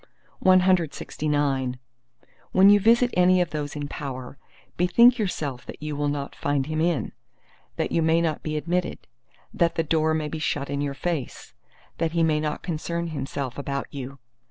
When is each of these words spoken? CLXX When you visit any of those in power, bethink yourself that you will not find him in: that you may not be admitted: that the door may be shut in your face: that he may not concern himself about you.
CLXX 0.43 1.75
When 2.53 2.71
you 2.71 2.79
visit 2.79 3.11
any 3.15 3.39
of 3.39 3.51
those 3.51 3.75
in 3.75 3.87
power, 3.87 4.39
bethink 4.75 5.19
yourself 5.19 5.63
that 5.67 5.79
you 5.83 5.95
will 5.95 6.07
not 6.07 6.35
find 6.35 6.65
him 6.65 6.81
in: 6.81 7.11
that 7.75 7.91
you 7.91 8.01
may 8.01 8.19
not 8.19 8.41
be 8.41 8.57
admitted: 8.57 9.05
that 9.53 9.75
the 9.75 9.83
door 9.83 10.15
may 10.15 10.27
be 10.27 10.39
shut 10.39 10.71
in 10.71 10.81
your 10.81 10.95
face: 10.95 11.53
that 11.99 12.13
he 12.13 12.23
may 12.23 12.39
not 12.39 12.63
concern 12.63 13.09
himself 13.09 13.59
about 13.59 13.85
you. 13.91 14.17